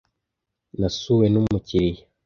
Nasuwe 0.79 1.25
n'umukiriya. 1.29 2.01